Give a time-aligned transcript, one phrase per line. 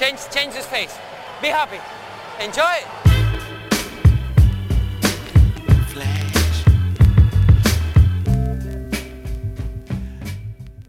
[0.00, 0.98] Change, change his face.
[1.42, 1.78] Be happy.
[2.42, 2.64] Enjoy.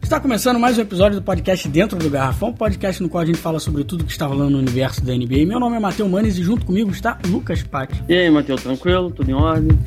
[0.02, 3.38] Está começando mais um episódio do podcast Dentro do Garrafão, podcast no qual a gente
[3.38, 5.46] fala sobre tudo que está rolando no universo da NBA.
[5.46, 8.02] Meu nome é Matheus Manes e junto comigo está Lucas Patti.
[8.08, 9.12] E aí, Matheus, tranquilo?
[9.12, 9.78] Tudo em ordem?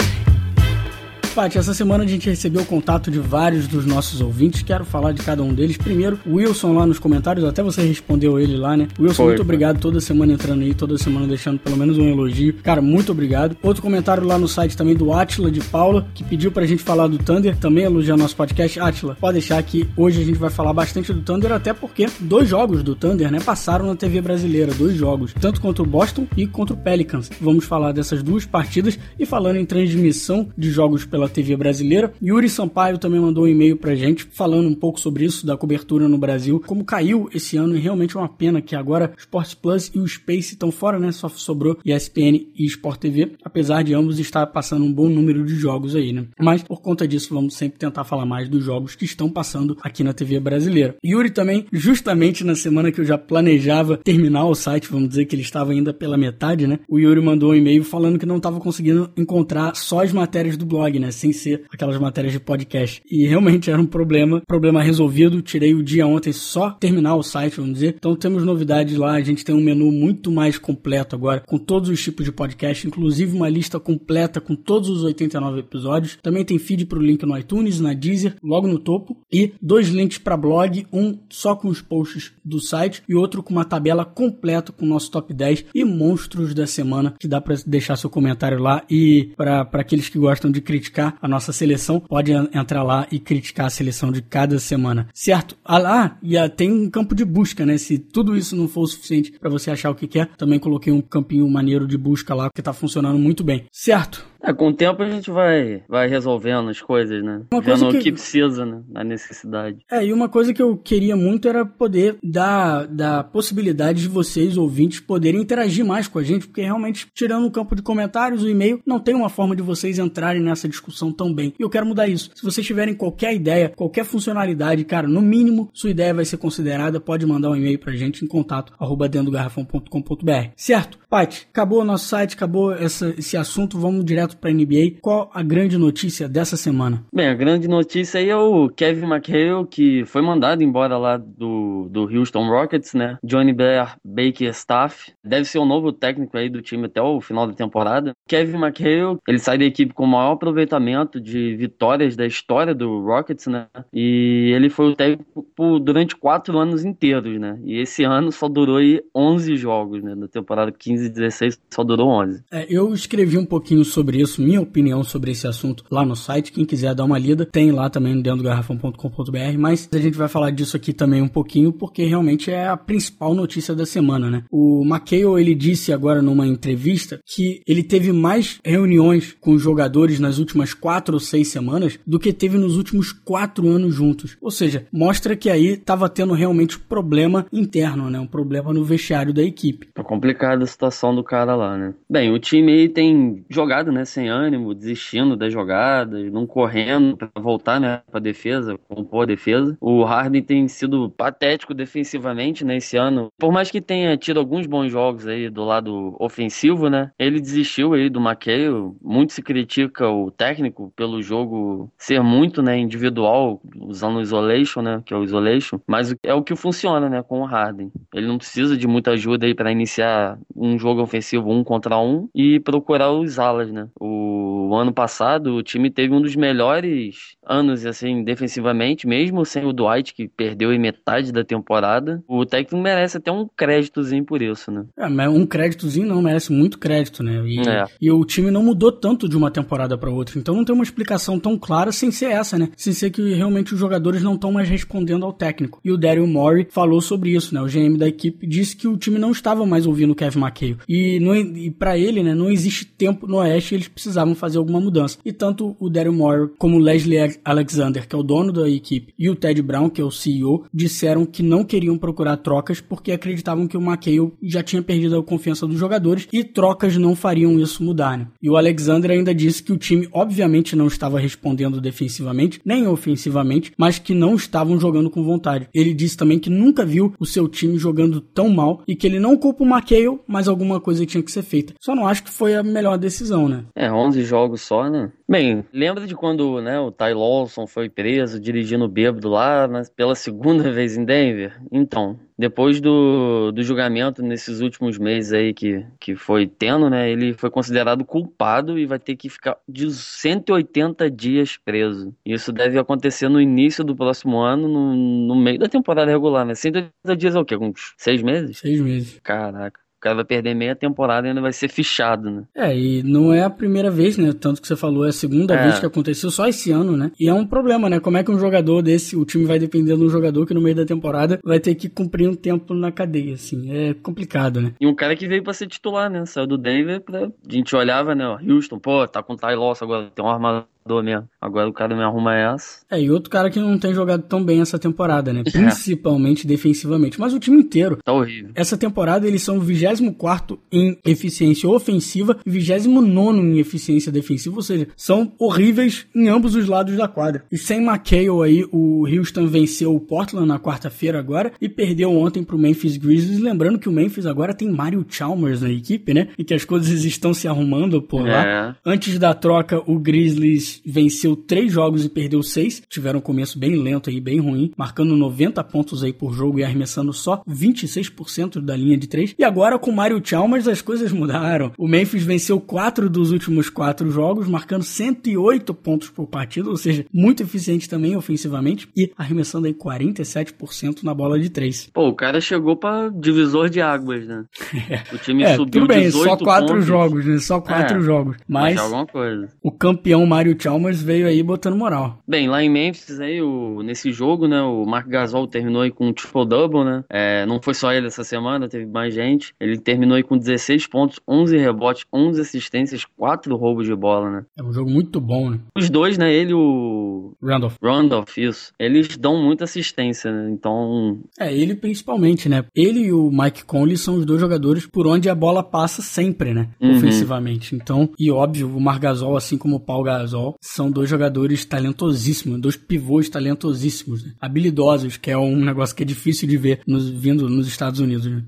[1.34, 4.62] Paty, essa semana a gente recebeu o contato de vários dos nossos ouvintes.
[4.62, 5.76] Quero falar de cada um deles.
[5.76, 8.86] Primeiro, Wilson lá nos comentários, até você respondeu ele lá, né?
[8.96, 12.54] Wilson, Foi, muito obrigado toda semana entrando aí, toda semana deixando pelo menos um elogio.
[12.62, 13.56] Cara, muito obrigado.
[13.64, 17.08] Outro comentário lá no site também do Atila de Paula, que pediu pra gente falar
[17.08, 18.78] do Thunder, também elogiar nosso podcast.
[18.78, 22.48] Atila, pode deixar que hoje a gente vai falar bastante do Thunder, até porque dois
[22.48, 26.46] jogos do Thunder, né, passaram na TV brasileira, dois jogos, tanto contra o Boston e
[26.46, 27.28] contra o Pelicans.
[27.40, 32.48] Vamos falar dessas duas partidas e falando em transmissão de jogos pela TV brasileira, Yuri
[32.48, 36.18] Sampaio também mandou um e-mail pra gente falando um pouco sobre isso, da cobertura no
[36.18, 39.98] Brasil, como caiu esse ano e realmente é uma pena que agora Sports Plus e
[39.98, 41.12] o Space estão fora, né?
[41.12, 45.54] Só sobrou ESPN e Sport TV, apesar de ambos estar passando um bom número de
[45.56, 46.26] jogos aí, né?
[46.40, 50.02] Mas por conta disso, vamos sempre tentar falar mais dos jogos que estão passando aqui
[50.02, 50.96] na TV brasileira.
[51.04, 55.34] Yuri também, justamente na semana que eu já planejava terminar o site, vamos dizer que
[55.34, 56.78] ele estava ainda pela metade, né?
[56.88, 60.66] O Yuri mandou um e-mail falando que não estava conseguindo encontrar só as matérias do
[60.66, 61.10] blog, né?
[61.14, 63.02] Sem ser aquelas matérias de podcast.
[63.10, 65.40] E realmente era um problema, problema resolvido.
[65.42, 67.94] Tirei o dia ontem só terminar o site, vamos dizer.
[67.96, 69.12] Então temos novidades lá.
[69.12, 72.86] A gente tem um menu muito mais completo agora, com todos os tipos de podcast,
[72.86, 76.18] inclusive uma lista completa com todos os 89 episódios.
[76.22, 79.16] Também tem feed para o link no iTunes, na Deezer, logo no topo.
[79.32, 83.52] E dois links para blog, um só com os posts do site e outro com
[83.52, 87.56] uma tabela completa com o nosso top 10 e monstros da semana, que dá para
[87.66, 88.84] deixar seu comentário lá.
[88.90, 93.18] E para aqueles que gostam de criticar a nossa seleção, pode en- entrar lá e
[93.18, 95.56] criticar a seleção de cada semana, certo?
[95.64, 97.76] Ah lá, e ah, tem um campo de busca, né?
[97.78, 100.92] Se tudo isso não for o suficiente para você achar o que quer, também coloquei
[100.92, 104.24] um campinho maneiro de busca lá que tá funcionando muito bem, certo?
[104.44, 107.42] É, com o tempo a gente vai, vai resolvendo as coisas, né?
[107.52, 108.82] Uma coisa Vendo que- o que precisa, né?
[108.88, 109.78] Na necessidade.
[109.90, 114.56] É, e uma coisa que eu queria muito era poder dar, dar possibilidade de vocês,
[114.56, 118.48] ouvintes, poderem interagir mais com a gente, porque realmente, tirando o campo de comentários, o
[118.48, 121.54] e-mail, não tem uma forma de vocês entrarem nessa discussão tão bem.
[121.58, 122.30] E eu quero mudar isso.
[122.34, 127.00] Se vocês tiverem qualquer ideia, qualquer funcionalidade, cara, no mínimo, sua ideia vai ser considerada,
[127.00, 130.50] pode mandar um e-mail pra gente em contato, arroba dentro do garrafão.com.br.
[130.56, 130.98] Certo?
[131.08, 134.98] Paty, acabou o nosso site, acabou essa, esse assunto, vamos direto pra NBA.
[135.00, 137.04] Qual a grande notícia dessa semana?
[137.12, 141.88] Bem, a grande notícia aí é o Kevin McHale, que foi mandado embora lá do,
[141.90, 143.18] do Houston Rockets, né?
[143.22, 145.12] Johnny Blair Baker Staff.
[145.22, 148.12] Deve ser o novo técnico aí do time até o final da temporada.
[148.26, 153.00] Kevin McHale, ele sai da equipe com o maior aproveitamento de vitórias da história do
[153.00, 153.66] Rockets, né?
[153.92, 155.44] E ele foi o técnico
[155.80, 157.58] durante quatro anos inteiros, né?
[157.64, 160.14] E esse ano só durou aí 11 jogos, né?
[160.14, 162.44] Da temporada 15 e 16 só durou 11.
[162.50, 166.52] É, eu escrevi um pouquinho sobre isso, minha opinião sobre esse assunto lá no site.
[166.52, 169.58] Quem quiser dar uma lida, tem lá também dentro do garrafão.com.br.
[169.58, 173.34] Mas a gente vai falar disso aqui também um pouquinho, porque realmente é a principal
[173.34, 174.44] notícia da semana, né?
[174.50, 180.38] O McHale, ele disse agora numa entrevista que ele teve mais reuniões com jogadores nas
[180.38, 184.36] últimas quatro ou seis semanas do que teve nos últimos quatro anos juntos.
[184.40, 188.18] Ou seja, mostra que aí estava tendo realmente problema interno, né?
[188.18, 189.88] Um problema no vestiário da equipe.
[189.94, 191.94] Tá complicada a situação do cara lá, né?
[192.08, 197.80] Bem, o time tem jogado, né, sem ânimo, desistindo das jogadas, não correndo pra voltar,
[197.80, 199.76] né, pra defesa, compor a defesa.
[199.80, 203.28] O Harden tem sido patético defensivamente, né, esse ano.
[203.38, 207.92] Por mais que tenha tido alguns bons jogos aí do lado ofensivo, né, ele desistiu
[207.94, 208.92] aí do McHale.
[209.02, 215.02] Muito se critica o técnico pelo jogo ser muito, né, individual, usando o isolation, né,
[215.04, 217.90] que é o isolation, mas é o que funciona, né, com o Harden.
[218.14, 222.28] Ele não precisa de muita ajuda aí para iniciar um jogo ofensivo um contra um
[222.34, 223.88] e procurar os alas, né?
[224.00, 229.72] O ano passado o time teve um dos melhores anos assim defensivamente, mesmo sem o
[229.72, 232.22] Dwight que perdeu em metade da temporada.
[232.26, 234.84] O técnico merece até um créditozinho por isso, né?
[234.98, 237.42] É, mas um créditozinho não, merece muito crédito, né?
[237.46, 237.84] E, É.
[238.00, 240.38] e o time não mudou tanto de uma temporada pra outra.
[240.38, 242.70] Então não tem uma explicação tão clara sem ser essa, né?
[242.76, 245.80] Sem ser que realmente os jogadores não estão mais respondendo ao técnico.
[245.84, 247.60] E o Daryl Morey falou sobre isso, né?
[247.60, 250.76] O GM da equipe disse que o time não estava mais ouvindo o Kevin McHale.
[250.88, 254.80] E, não, e para ele, né, não existe tempo no Oeste, eles precisavam fazer alguma
[254.80, 255.18] mudança.
[255.24, 259.12] E tanto o Daryl Moore como o Leslie Alexander, que é o dono da equipe,
[259.18, 263.12] e o Ted Brown, que é o CEO, disseram que não queriam procurar trocas porque
[263.12, 267.58] acreditavam que o McHale já tinha perdido a confiança dos jogadores e trocas não fariam
[267.58, 268.18] isso mudar.
[268.18, 268.28] Né?
[268.42, 273.72] E o Alexander ainda disse que o time obviamente não estava respondendo defensivamente, nem ofensivamente,
[273.76, 275.68] mas que não estavam jogando com vontade.
[275.74, 279.18] Ele disse também que nunca viu o seu time jogando tão mal e que ele
[279.18, 281.74] não culpa o McHale, mas alguma coisa tinha que ser feita.
[281.80, 283.64] Só não acho que foi a melhor decisão, né?
[283.76, 285.12] É, 11 jogos só, né?
[285.28, 290.14] Bem, lembra de quando né, o Ty Lawson foi preso dirigindo bêbado lá mas pela
[290.14, 291.60] segunda vez em Denver?
[291.72, 297.10] Então, depois do, do julgamento nesses últimos meses aí que, que foi tendo, né?
[297.10, 302.14] Ele foi considerado culpado e vai ter que ficar de 180 dias preso.
[302.24, 306.54] Isso deve acontecer no início do próximo ano, no, no meio da temporada regular, né?
[306.54, 307.56] 180 dias é o quê?
[307.56, 308.58] Uns seis meses?
[308.58, 309.18] Seis meses.
[309.20, 312.42] Caraca cara vai perder meia temporada e ainda vai ser fichado, né?
[312.54, 314.34] É, e não é a primeira vez, né?
[314.38, 315.62] Tanto que você falou, é a segunda é.
[315.62, 317.10] vez que aconteceu só esse ano, né?
[317.18, 317.98] E é um problema, né?
[317.98, 320.60] Como é que um jogador desse, o time vai depender de um jogador que no
[320.60, 323.72] meio da temporada vai ter que cumprir um tempo na cadeia, assim.
[323.74, 324.74] É complicado, né?
[324.78, 326.26] E um cara que veio para ser titular, né?
[326.26, 327.24] Saiu do Denver, pra...
[327.26, 328.24] a gente olhava, né?
[328.46, 330.66] Houston, pô, tá com o Ty Loss agora, tem um armador
[331.02, 331.28] mesmo.
[331.40, 332.80] Agora o cara me arruma essa.
[332.90, 335.42] É, e outro cara que não tem jogado tão bem essa temporada, né?
[335.50, 336.48] Principalmente é.
[336.48, 337.18] defensivamente.
[337.18, 337.98] Mas o time inteiro.
[338.04, 338.50] Tá horrível.
[338.54, 344.56] Essa temporada eles são o 24 em eficiência ofensiva e 29 em eficiência defensiva.
[344.56, 347.44] Ou seja, são horríveis em ambos os lados da quadra.
[347.50, 352.44] E sem McHale aí, o Houston venceu o Portland na quarta-feira agora e perdeu ontem
[352.44, 353.40] pro Memphis Grizzlies.
[353.40, 356.28] Lembrando que o Memphis agora tem Mario Chalmers na equipe, né?
[356.38, 358.46] E que as coisas estão se arrumando por lá.
[358.46, 358.74] É.
[358.84, 362.82] Antes da troca, o Grizzlies venceu três jogos e perdeu seis.
[362.88, 366.64] Tiveram um começo bem lento aí, bem ruim, marcando 90 pontos aí por jogo e
[366.64, 369.34] arremessando só 26% da linha de três.
[369.38, 371.72] E agora com Mario Chalmers as coisas mudaram.
[371.78, 377.04] O Memphis venceu quatro dos últimos quatro jogos, marcando 108 pontos por partida, ou seja,
[377.12, 381.88] muito eficiente também ofensivamente e arremessando aí 47% na bola de três.
[381.92, 384.44] Pô, o cara chegou para divisor de águas, né?
[385.12, 386.86] O time é, subiu tudo bem, 18 só quatro pontos.
[386.86, 387.38] jogos, né?
[387.38, 388.36] Só quatro É, jogos.
[388.48, 389.48] Mas Mas é alguma coisa.
[389.62, 392.18] o campeão Mario Chalmers veio aí botando moral.
[392.26, 396.08] Bem, lá em Memphis, aí, o, nesse jogo, né, o Mark Gasol terminou aí com
[396.08, 397.04] um triple-double, né?
[397.10, 399.54] É, não foi só ele essa semana, teve mais gente.
[399.60, 404.44] Ele terminou aí com 16 pontos, 11 rebotes, 11 assistências, 4 roubos de bola, né?
[404.58, 405.60] É um jogo muito bom, né?
[405.76, 407.76] Os dois, né, ele e o Randolph.
[407.82, 410.50] Randolph, isso, eles dão muita assistência, né?
[410.50, 412.64] Então, É, ele principalmente, né?
[412.74, 416.54] Ele e o Mike Conley são os dois jogadores por onde a bola passa sempre,
[416.54, 416.68] né?
[416.80, 416.96] Uhum.
[416.96, 417.74] Ofensivamente.
[417.74, 422.76] Então, e óbvio, o Margasol, assim como o Paul Gasol, são dois jogadores talentosíssimos, dois
[422.76, 424.32] pivôs talentosíssimos, né?
[424.40, 428.26] habilidosos, que é um negócio que é difícil de ver nos, vindo nos Estados Unidos,
[428.26, 428.42] né?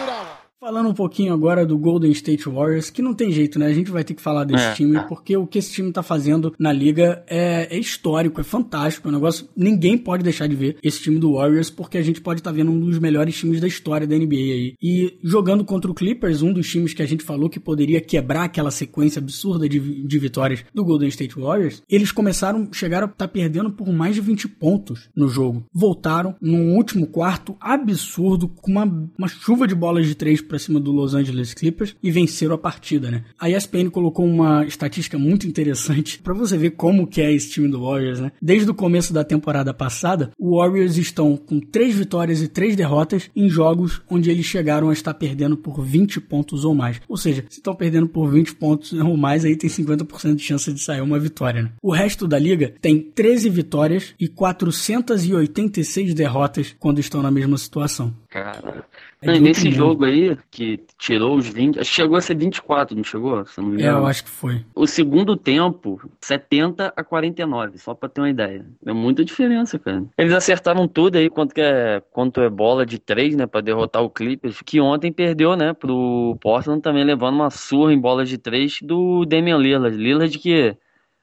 [0.00, 3.64] What Falando um pouquinho agora do Golden State Warriors, que não tem jeito, né?
[3.64, 4.74] A gente vai ter que falar desse É.
[4.74, 9.08] time, porque o que esse time tá fazendo na liga é, é histórico, é fantástico.
[9.08, 9.48] É um negócio.
[9.56, 12.70] Ninguém pode deixar de ver esse time do Warriors, porque a gente pode estar vendo
[12.70, 14.74] um dos melhores times da história da NBA aí.
[14.82, 18.44] E jogando contra o Clippers, um dos times que a gente falou que poderia quebrar
[18.44, 23.28] aquela sequência absurda de, de vitórias do Golden State Warriors, eles começaram, chegaram a estar
[23.28, 25.64] perdendo por mais de 20 pontos no jogo.
[25.72, 28.84] Voltaram num último quarto absurdo, com uma,
[29.16, 32.58] uma chuva de bolas de três pra cima do Los Angeles Clippers e venceram a
[32.58, 33.24] partida, né?
[33.38, 37.68] A ESPN colocou uma estatística muito interessante pra você ver como que é esse time
[37.68, 38.32] do Warriors, né?
[38.42, 43.30] Desde o começo da temporada passada, o Warriors estão com três vitórias e três derrotas
[43.34, 47.00] em jogos onde eles chegaram a estar perdendo por 20 pontos ou mais.
[47.08, 50.72] Ou seja, se estão perdendo por 20 pontos ou mais, aí tem 50% de chance
[50.72, 51.72] de sair uma vitória, né?
[51.80, 58.12] O resto da liga tem 13 vitórias e 486 derrotas quando estão na mesma situação.
[58.30, 58.84] Cara.
[59.20, 62.36] É Não, e nesse jogo aí, que tirou os 20, acho que chegou a ser
[62.36, 63.44] 24, não chegou?
[63.44, 64.64] Se não me É, eu acho que foi.
[64.74, 68.64] O segundo tempo, 70 a 49, só pra ter uma ideia.
[68.86, 70.04] É muita diferença, cara.
[70.16, 74.02] Eles acertaram tudo aí quanto que é, quanto é bola de três, né, Pra derrotar
[74.02, 78.38] o Clippers, que ontem perdeu, né, pro Portland também levando uma surra em bolas de
[78.38, 79.96] três do Damian Lillard.
[79.96, 80.76] Lillard que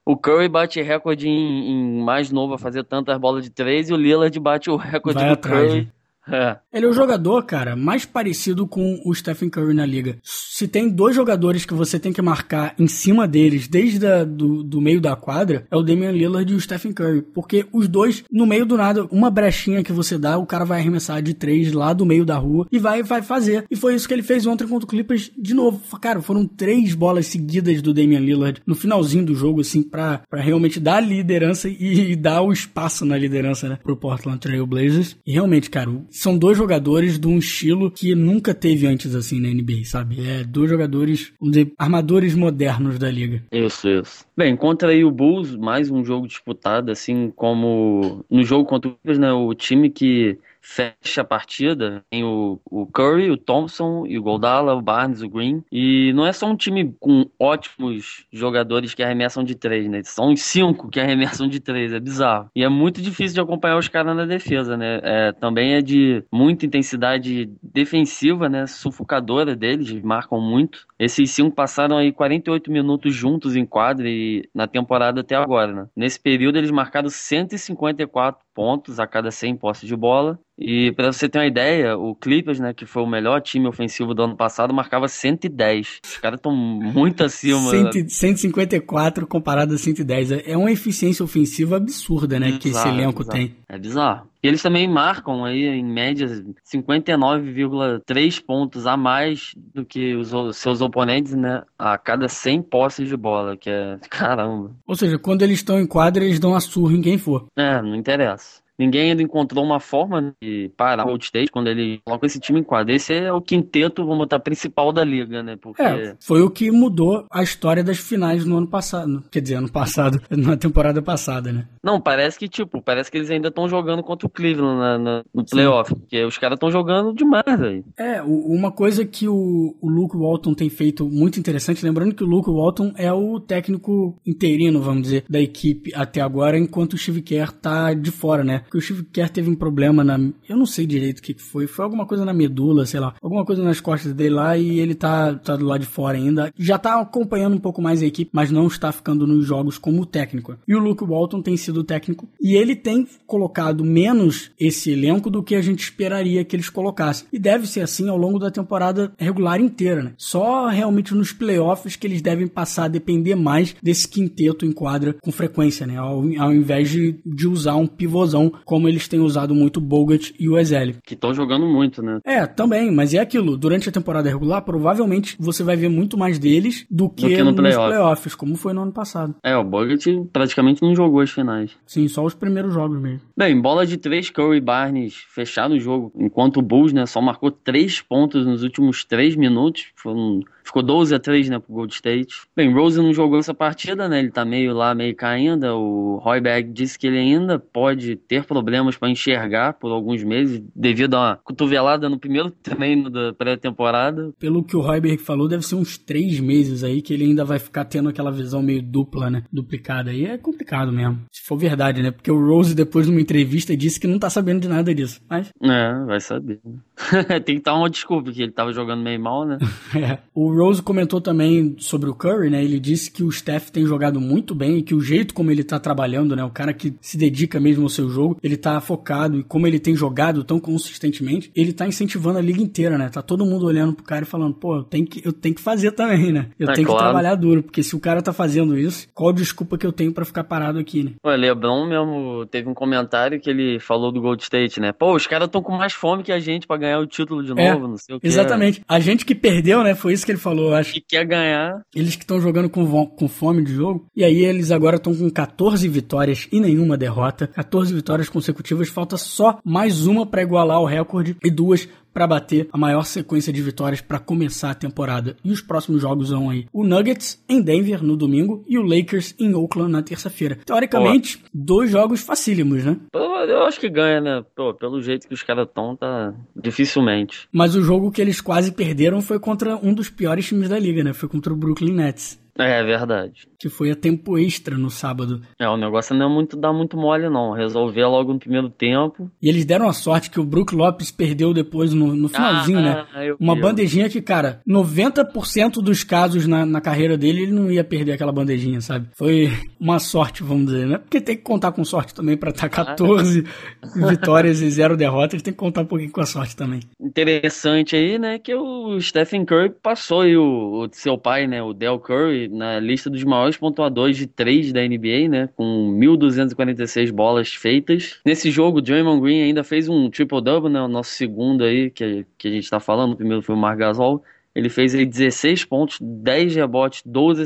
[0.06, 3.94] o Curry bate recorde em, em mais novo a fazer tantas bolas de três e
[3.94, 5.82] o Lillard bate o recorde Vai do atrás, Curry.
[5.82, 5.88] né?
[6.32, 6.58] É.
[6.74, 10.18] Ele é o jogador, cara, mais parecido com o Stephen Curry na liga.
[10.24, 14.64] Se tem dois jogadores que você tem que marcar em cima deles desde a, do,
[14.64, 17.22] do meio da quadra, é o Damian Lillard e o Stephen Curry.
[17.22, 20.80] Porque os dois, no meio do nada, uma brechinha que você dá, o cara vai
[20.80, 23.66] arremessar de três lá do meio da rua e vai, vai fazer.
[23.70, 25.82] E foi isso que ele fez ontem contra o Clippers de novo.
[26.00, 30.42] Cara, foram três bolas seguidas do Damian Lillard no finalzinho do jogo, assim, pra, pra
[30.42, 34.66] realmente dar a liderança e, e dar o espaço na liderança, né, pro Portland Trail
[34.66, 35.16] Blazers.
[35.26, 39.50] E realmente, cara, são dois jogadores de um estilo que nunca teve antes assim na
[39.50, 40.28] NBA, sabe?
[40.28, 43.44] É dois jogadores, vamos dizer, armadores modernos da liga.
[43.52, 44.26] Isso, isso.
[44.36, 48.94] Bem, contra aí o Bulls, mais um jogo disputado, assim como no jogo contra o
[48.94, 49.32] Clippers, né?
[49.32, 52.04] O time que fecha a partida.
[52.10, 55.64] Tem o, o Curry, o Thompson e o Goldala, o Barnes, o Green.
[55.72, 60.02] E não é só um time com ótimos jogadores que arremessam de três, né?
[60.04, 62.50] São cinco que arremessam de três, é bizarro.
[62.54, 65.00] E é muito difícil de acompanhar os caras na defesa, né?
[65.02, 68.68] É, também é de muita intensidade defensiva, né?
[68.68, 70.86] Sufocadora deles, marcam muito.
[71.00, 75.88] Esses cinco passaram aí 48 minutos juntos em quadra e na temporada até agora, né?
[75.96, 80.40] Nesse período eles marcaram 154 pontos a cada 100 posses de bola.
[80.58, 84.16] E para você ter uma ideia, o Clippers, né, que foi o melhor time ofensivo
[84.16, 86.00] do ano passado, marcava 110.
[86.04, 87.70] Os caras estão muito acima.
[87.70, 90.32] 100, 154 comparado a 110.
[90.32, 93.38] É uma eficiência ofensiva absurda, né, que esse elenco bizarro.
[93.38, 93.56] tem.
[93.70, 94.28] É bizarro.
[94.42, 96.28] E eles também marcam aí, em média,
[96.66, 101.64] 59,3 pontos a mais do que os seus oponentes, né?
[101.78, 104.72] A cada 100 posses de bola, que é caramba.
[104.86, 107.48] Ou seja, quando eles estão em quadra, eles dão a surra em quem for.
[107.56, 108.62] É, não interessa.
[108.78, 112.60] Ninguém ainda encontrou uma forma de parar o Gold State quando ele coloca esse time
[112.60, 112.94] em quadra.
[112.94, 115.58] Esse é o quinteto, vamos botar, principal da liga, né?
[115.60, 115.82] Porque...
[115.82, 119.24] É, foi o que mudou a história das finais no ano passado.
[119.32, 121.68] Quer dizer, ano passado, na temporada passada, né?
[121.84, 125.24] Não, parece que, tipo, parece que eles ainda estão jogando contra o Cleveland na, na,
[125.34, 125.90] no playoff.
[125.90, 126.00] Sim.
[126.00, 127.84] Porque os caras estão jogando demais, velho.
[127.98, 132.28] É, uma coisa que o, o Luke Walton tem feito muito interessante, lembrando que o
[132.28, 137.22] Luke Walton é o técnico interino, vamos dizer, da equipe até agora, enquanto o Steve
[137.22, 138.64] Kerr tá de fora, né?
[138.68, 140.20] Porque o Steve Kerr teve um problema na.
[140.48, 141.68] Eu não sei direito o que foi.
[141.68, 143.16] Foi alguma coisa na medula, sei lá.
[143.22, 146.52] Alguma coisa nas costas dele lá e ele tá, tá do lado de fora ainda.
[146.58, 150.06] Já tá acompanhando um pouco mais a equipe, mas não está ficando nos jogos como
[150.06, 150.58] técnico.
[150.68, 155.44] E o Luke Walton tem sido técnico e ele tem colocado menos esse elenco do
[155.44, 157.28] que a gente esperaria que eles colocassem.
[157.32, 160.14] E deve ser assim ao longo da temporada regular inteira, né?
[160.18, 165.16] Só realmente nos playoffs que eles devem passar a depender mais desse quinteto em quadra
[165.22, 165.98] com frequência, né?
[165.98, 170.34] Ao, ao invés de, de usar um pivôzão como eles têm usado muito o Bogut
[170.40, 170.96] e o Ezeli.
[171.06, 172.20] Que estão jogando muito, né?
[172.24, 173.58] É, também, mas é aquilo.
[173.58, 177.38] Durante a temporada regular, provavelmente você vai ver muito mais deles do que, do que
[177.40, 177.88] no nos playoff.
[177.90, 179.36] playoffs, como foi no ano passado.
[179.44, 181.72] É, o Bogut praticamente não jogou as finais.
[181.86, 183.22] Sim, só os primeiros jogos mesmo.
[183.36, 187.52] Bem, bola de três, Curry Barnes fechado o jogo, enquanto o Bulls, né, só marcou
[187.52, 189.88] três pontos nos últimos três minutos.
[189.96, 192.42] Foi um Ficou 12 a 3, né, pro Gold State.
[192.54, 194.20] Bem, Rose não jogou essa partida, né?
[194.20, 195.74] Ele tá meio lá, meio cá ainda.
[195.74, 201.14] O Royberg disse que ele ainda pode ter problemas para enxergar por alguns meses, devido
[201.14, 204.34] a uma cotovelada no primeiro treino da pré-temporada.
[204.38, 207.60] Pelo que o Royberg falou, deve ser uns três meses aí que ele ainda vai
[207.60, 209.44] ficar tendo aquela visão meio dupla, né?
[209.50, 210.12] Duplicada.
[210.12, 211.22] Aí é complicado mesmo.
[211.32, 212.12] Se for verdade, né?
[212.12, 215.22] Porque o Rose, depois numa entrevista, disse que não tá sabendo de nada disso.
[215.30, 215.50] Mas.
[215.64, 216.60] É, vai saber.
[217.46, 219.58] Tem que dar uma desculpa, que ele tava jogando meio mal, né?
[219.96, 220.20] é.
[220.34, 222.64] O Rose comentou também sobre o Curry, né?
[222.64, 225.64] Ele disse que o Steph tem jogado muito bem e que o jeito como ele
[225.64, 226.44] tá trabalhando, né?
[226.44, 229.80] O cara que se dedica mesmo ao seu jogo, ele tá focado e como ele
[229.80, 233.10] tem jogado tão consistentemente, ele tá incentivando a liga inteira, né?
[233.10, 235.62] Tá todo mundo olhando pro cara e falando, pô, eu tenho que, eu tenho que
[235.62, 236.50] fazer também, né?
[236.60, 237.00] Eu é tenho claro.
[237.00, 240.14] que trabalhar duro, porque se o cara tá fazendo isso, qual desculpa que eu tenho
[240.14, 241.12] para ficar parado aqui, né?
[241.24, 244.92] O Lebron mesmo teve um comentário que ele falou do Gold State, né?
[244.92, 247.52] Pô, os caras estão com mais fome que a gente para ganhar o título de
[247.52, 248.28] é, novo, é, não sei o que.
[248.28, 248.82] Exatamente.
[248.88, 249.96] A gente que perdeu, né?
[249.96, 250.94] Foi isso que ele falou, acho.
[250.94, 251.82] Que quer ganhar.
[251.96, 254.06] Eles que estão jogando com, com fome de jogo.
[254.16, 257.48] E aí eles agora estão com 14 vitórias e nenhuma derrota.
[257.48, 258.90] 14 vitórias consecutivas.
[258.90, 261.88] Falta só mais uma para igualar o recorde e duas
[262.18, 265.38] para bater a maior sequência de vitórias para começar a temporada.
[265.46, 269.36] E os próximos jogos vão aí: o Nuggets em Denver no domingo e o Lakers
[269.38, 270.58] em Oakland na terça-feira.
[270.66, 271.48] Teoricamente, Pô.
[271.54, 272.98] dois jogos facílimos, né?
[273.14, 274.44] Eu acho que ganha, né?
[274.56, 277.48] Pô, pelo jeito que os caras estão, tá dificilmente.
[277.52, 281.04] Mas o jogo que eles quase perderam foi contra um dos piores times da liga,
[281.04, 281.14] né?
[281.14, 282.40] Foi contra o Brooklyn Nets.
[282.58, 283.48] É, verdade.
[283.60, 285.42] Que foi a tempo extra no sábado.
[285.60, 287.52] É, o negócio não é muito dá muito mole, não.
[287.52, 289.30] Resolver logo no primeiro tempo.
[289.42, 293.06] E eles deram a sorte que o Brook Lopes perdeu depois no, no finalzinho, né?
[293.14, 293.36] ah, né?
[293.40, 293.62] Uma vi.
[293.62, 298.32] bandejinha que, cara, 90% dos casos na, na carreira dele, ele não ia perder aquela
[298.32, 299.10] bandejinha, sabe?
[299.18, 300.98] Foi uma sorte, vamos dizer, né?
[300.98, 304.08] Porque tem que contar com sorte também pra estar 14 ah.
[304.08, 305.42] vitórias e zero derrotas.
[305.42, 306.80] Tem que contar um pouquinho com a sorte também.
[307.00, 308.40] Interessante aí, né?
[308.40, 311.62] Que o Stephen Curry passou aí o, o seu pai, né?
[311.62, 315.50] O Del Curry na lista dos maiores pontuadores de três da NBA, né?
[315.56, 318.20] Com 1.246 bolas feitas.
[318.26, 320.82] Nesse jogo, Draymond Green ainda fez um triple-double, né?
[320.82, 323.14] O nosso segundo aí, que, que a gente tá falando.
[323.14, 324.24] O primeiro foi o Marc Gasol.
[324.58, 327.44] Ele fez aí 16 pontos, 10 rebotes, 12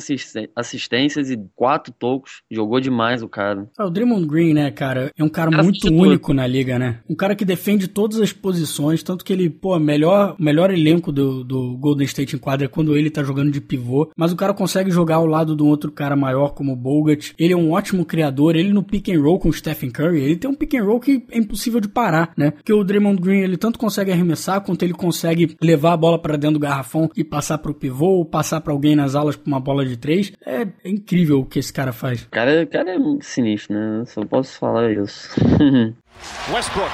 [0.56, 2.42] assistências e 4 tocos.
[2.50, 3.70] Jogou demais o cara.
[3.78, 6.38] Ah, o Draymond Green, né, cara, é um cara, cara muito único tudo.
[6.38, 7.02] na liga, né?
[7.10, 11.44] Um cara que defende todas as posições, tanto que ele, pô, melhor, melhor elenco do,
[11.44, 14.54] do Golden State em quadra é quando ele tá jogando de pivô, mas o cara
[14.54, 17.34] consegue jogar ao lado de um outro cara maior como o Bogut.
[17.38, 20.38] Ele é um ótimo criador, ele no pick and roll com o Stephen Curry, ele
[20.38, 22.52] tem um pick and roll que é impossível de parar, né?
[22.52, 26.38] Porque o Draymond Green, ele tanto consegue arremessar quanto ele consegue levar a bola para
[26.38, 29.60] dentro do garrafão e passar pro pivô, ou passar para alguém nas alas pra uma
[29.60, 30.32] bola de três.
[30.46, 32.24] É, é incrível o que esse cara faz.
[32.24, 34.04] O cara, cara é sinistro, né?
[34.06, 35.30] Só posso falar isso.
[36.52, 36.92] Westbrook.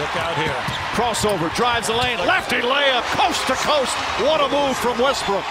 [0.00, 0.54] Look out here.
[0.96, 3.94] Crossover, drives the lane, lefty layup, coast to coast.
[4.22, 5.44] What a move from Westbrook.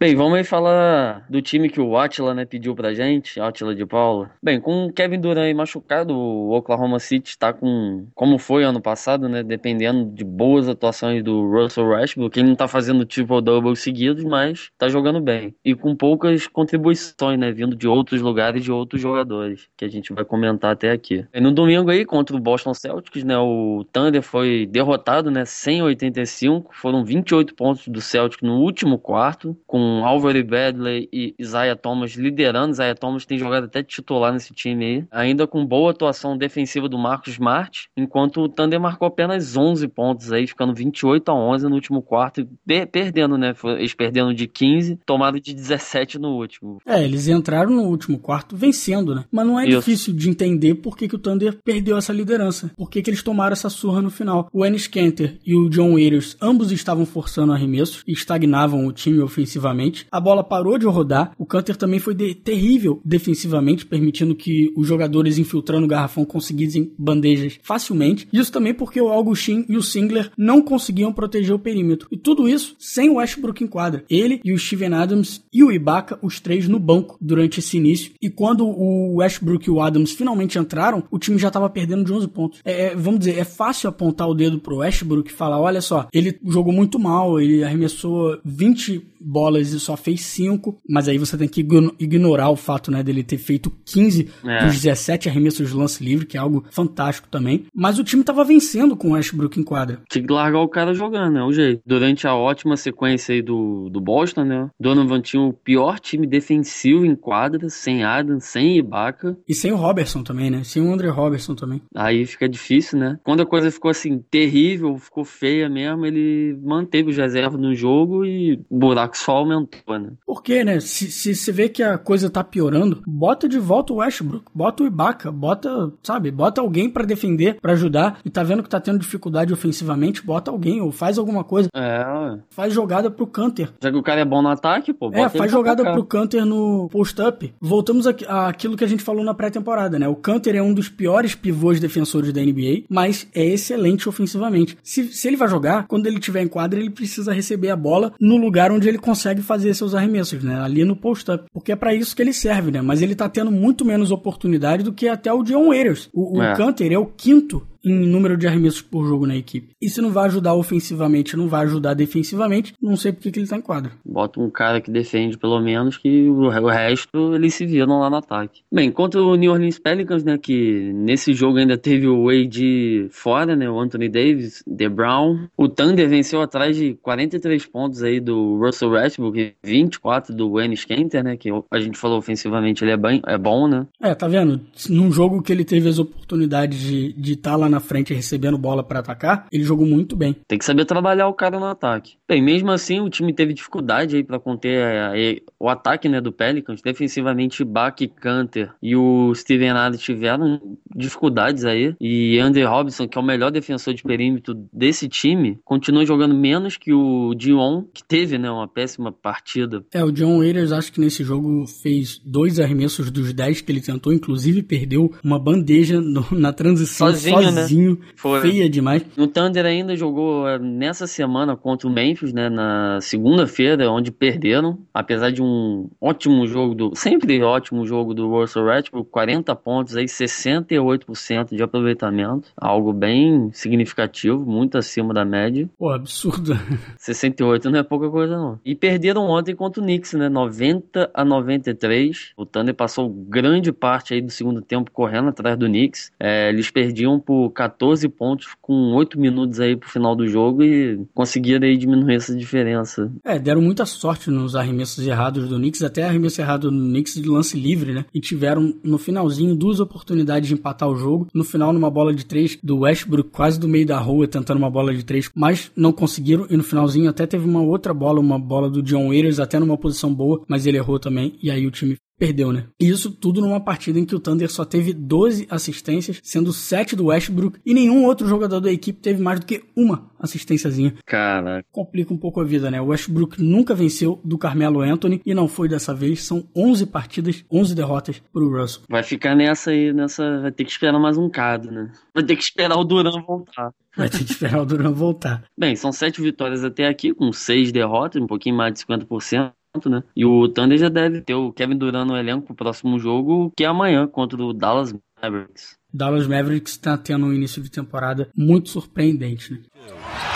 [0.00, 3.84] Bem, vamos aí falar do time que o Atila né, pediu pra gente, Atila de
[3.84, 4.30] Paula.
[4.40, 9.28] Bem, com o Kevin Durant machucado, o Oklahoma City está com, como foi ano passado,
[9.28, 14.70] né, dependendo de boas atuações do Russell Westbrook, ele não tá fazendo triple-double seguidos, mas
[14.78, 15.52] tá jogando bem.
[15.64, 20.12] E com poucas contribuições, né, vindo de outros lugares, de outros jogadores, que a gente
[20.12, 21.26] vai comentar até aqui.
[21.34, 26.70] E no domingo aí, contra o Boston Celtics, né, o Thunder foi derrotado, né, 185,
[26.72, 32.12] foram 28 pontos do Celtics no último quarto, com com Alvaro Bradley e Isaiah Thomas
[32.12, 32.72] liderando.
[32.72, 35.04] Isaiah Thomas tem jogado até titular nesse time aí.
[35.10, 40.30] Ainda com boa atuação defensiva do Marcos Smart, enquanto o Thunder marcou apenas 11 pontos
[40.30, 43.54] aí, ficando 28 a 11 no último quarto e perdendo, né?
[43.78, 46.78] Eles perdendo de 15, tomado de 17 no último.
[46.84, 49.24] É, eles entraram no último quarto vencendo, né?
[49.32, 49.78] Mas não é Isso.
[49.78, 52.70] difícil de entender por que, que o Thunder perdeu essa liderança.
[52.76, 54.48] Por que, que eles tomaram essa surra no final.
[54.52, 59.20] O Ennis Kenter e o John Waiters, ambos estavam forçando arremessos e estagnavam o time
[59.20, 59.77] ofensivamente
[60.10, 61.32] A bola parou de rodar.
[61.38, 66.92] O Canter também foi de terrível defensivamente, permitindo que os jogadores infiltrando o garrafão conseguissem
[66.98, 68.28] bandejas facilmente.
[68.32, 72.08] Isso também porque o Augustin e o Singler não conseguiam proteger o perímetro.
[72.10, 74.04] E tudo isso sem o Westbrook em quadra.
[74.08, 78.12] Ele e o Steven Adams e o Ibaka, os três no banco durante esse início.
[78.20, 82.12] E quando o Westbrook e o Adams finalmente entraram, o time já estava perdendo de
[82.12, 82.60] 11 pontos.
[82.64, 86.08] É, é, vamos dizer, é fácil apontar o dedo pro Westbrook e falar: olha só,
[86.12, 91.36] ele jogou muito mal, ele arremessou 20 bolas e só fez 5, mas aí você
[91.36, 91.60] tem que
[91.98, 94.64] ignorar o fato, né, dele ter feito 15 é.
[94.64, 97.66] dos 17 arremessos de lance livre, que é algo fantástico também.
[97.74, 100.00] Mas o time tava vencendo com o Westbrook em quadra.
[100.08, 101.82] Tinha que largar o cara jogando, é o jeito.
[101.86, 107.04] Durante a ótima sequência aí do, do Boston, né, Donovan tinha o pior time defensivo
[107.04, 109.36] em quadra, sem Adam, sem Ibaka.
[109.48, 111.82] E sem o Robertson também, né, sem o André Robertson também.
[111.94, 113.18] Aí fica difícil, né.
[113.24, 118.24] Quando a coisa ficou assim, terrível, ficou feia mesmo, ele manteve os reservas no jogo
[118.24, 119.57] e o buraco só aumentou,
[119.88, 120.10] né?
[120.26, 120.80] Porque, né?
[120.80, 124.82] Se, se você vê que a coisa tá piorando, bota de volta o Westbrook, bota
[124.82, 128.20] o Ibaka, bota, sabe, bota alguém para defender, para ajudar.
[128.24, 131.68] E tá vendo que tá tendo dificuldade ofensivamente, bota alguém ou faz alguma coisa.
[131.74, 132.38] É, ué.
[132.50, 133.70] Faz jogada pro Canter.
[133.80, 135.10] Já que o cara é bom no ataque, pô.
[135.12, 137.52] É, faz jogada pro Canter no post-up.
[137.60, 140.08] Voltamos àquilo que a gente falou na pré-temporada, né?
[140.08, 144.76] O Canter é um dos piores pivôs defensores da NBA, mas é excelente ofensivamente.
[144.82, 148.12] Se, se ele vai jogar, quando ele tiver em quadra, ele precisa receber a bola
[148.20, 150.60] no lugar onde ele consegue fazer seus arremessos, né?
[150.60, 151.44] Ali no post-up.
[151.52, 152.82] Porque é para isso que ele serve, né?
[152.82, 156.10] Mas ele tá tendo muito menos oportunidade do que até o John Waiters.
[156.12, 156.54] O, o é.
[156.54, 159.74] Canter é o quinto em número de arremessos por jogo na equipe.
[159.80, 163.48] E se não vai ajudar ofensivamente, não vai ajudar defensivamente, não sei porque que ele
[163.48, 163.92] tá em quadra.
[164.04, 168.16] Bota um cara que defende pelo menos, que o resto eles se viram lá no
[168.16, 168.62] ataque.
[168.72, 173.54] Bem, contra o New Orleans Pelicans, né, que nesse jogo ainda teve o Wade fora,
[173.54, 175.48] né, o Anthony Davis, The Brown.
[175.56, 181.22] O Thunder venceu atrás de 43 pontos aí do Russell Westbrook, 24 do Ennis Kenter,
[181.22, 183.86] né, que a gente falou ofensivamente ele é, bem, é bom, né.
[184.00, 184.60] É, tá vendo?
[184.88, 188.82] Num jogo que ele teve as oportunidades de estar tá lá na frente recebendo bola
[188.82, 190.36] para atacar, ele jogou muito bem.
[190.46, 192.16] Tem que saber trabalhar o cara no ataque.
[192.28, 195.14] Bem, mesmo assim, o time teve dificuldade aí para conter a, a,
[195.58, 196.82] o ataque né, do Pelicans.
[196.82, 200.60] Defensivamente, Bach, Canter e o Steven Adams tiveram
[200.94, 201.94] dificuldades aí.
[202.00, 206.76] E Andrew Robinson, que é o melhor defensor de perímetro desse time, continua jogando menos
[206.76, 209.84] que o Dion, que teve né, uma péssima partida.
[209.92, 213.80] É, o John Waiters acho que nesse jogo fez dois arremessos dos dez que ele
[213.80, 217.57] tentou, inclusive perdeu uma bandeja no, na transição sozinho, né?
[217.60, 217.98] Sozinho?
[218.16, 218.40] Foi.
[218.40, 219.04] feia demais.
[219.16, 224.78] O Thunder ainda jogou é, nessa semana contra o Memphis, né, na segunda-feira, onde perderam,
[224.92, 230.08] apesar de um ótimo jogo do, sempre ótimo jogo do Russell Westbrook, 40 pontos aí,
[230.08, 235.68] 68 68% de aproveitamento, algo bem significativo, muito acima da média.
[235.78, 236.58] Pô, absurdo.
[236.96, 238.58] 68 não é pouca coisa não.
[238.64, 240.28] E perderam ontem contra o Knicks, né?
[240.28, 242.32] 90 a 93.
[242.36, 246.10] O Thunder passou grande parte aí do segundo tempo correndo atrás do Knicks.
[246.18, 251.06] É, eles perdiam por 14 pontos com 8 minutos aí pro final do jogo e
[251.14, 253.10] conseguiram aí diminuir essa diferença.
[253.24, 257.28] É, deram muita sorte nos arremessos errados do Knicks, até arremesso errado no Knicks de
[257.28, 258.04] lance livre, né?
[258.14, 261.28] E tiveram no finalzinho duas oportunidades de empatar o jogo.
[261.34, 264.70] No final, numa bola de três do Westbrook, quase do meio da rua, tentando uma
[264.70, 266.46] bola de três, mas não conseguiram.
[266.50, 269.76] E no finalzinho até teve uma outra bola, uma bola do John Waiters, até numa
[269.76, 271.34] posição boa, mas ele errou também.
[271.42, 272.66] E aí o time perdeu, né?
[272.80, 276.96] E isso tudo numa partida em que o Thunder só teve 12 assistências, sendo 7
[276.96, 280.94] do Westbrook, e nenhum outro jogador da equipe teve mais do que uma assistênciazinha.
[281.06, 282.80] Cara, Complica um pouco a vida, né?
[282.80, 286.24] O Westbrook nunca venceu do Carmelo Anthony e não foi dessa vez.
[286.24, 288.82] São 11 partidas, 11 derrotas pro Russell.
[288.88, 290.40] vai ficar nessa aí, nessa.
[290.40, 291.92] Vai ter que esperar mais um cado, né?
[292.14, 293.72] Vai ter que esperar o Duran voltar.
[293.96, 295.44] Vai ter que esperar o Duran voltar.
[295.58, 299.52] Bem, são sete vitórias até aqui, com seis derrotas, um pouquinho mais de 50%.
[299.86, 300.02] Né?
[300.16, 303.64] E o Thunder já deve ter o Kevin Durant no elenco pro próximo jogo, que
[303.64, 305.76] é amanhã, contra o Dallas Mavericks.
[305.92, 309.60] Dallas Mavericks está tendo um início de temporada muito surpreendente, né?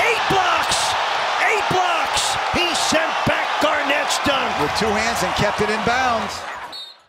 [0.00, 0.78] Eight blocks!
[1.44, 2.36] Eight blocks!
[2.54, 4.42] He sent back Garnett's dunk.
[4.62, 6.40] with two hands and kept it in bounds.